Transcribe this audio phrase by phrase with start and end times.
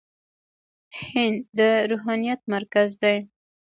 [1.05, 1.59] هند د
[1.91, 3.17] روحانيت مرکز دی.